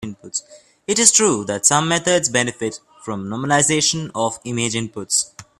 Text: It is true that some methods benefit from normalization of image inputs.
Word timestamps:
It 0.87 0.97
is 0.97 1.11
true 1.11 1.45
that 1.45 1.67
some 1.67 1.87
methods 1.87 2.27
benefit 2.27 2.79
from 3.03 3.25
normalization 3.27 4.09
of 4.15 4.39
image 4.45 4.73
inputs. 4.73 5.29